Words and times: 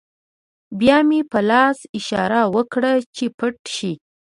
بیا 0.79 0.97
مې 1.07 1.19
په 1.31 1.39
لاس 1.49 1.77
اشاره 1.97 2.41
وکړه 2.55 2.91
چې 3.15 3.25
پټ 3.37 3.55
شئ 3.75 3.93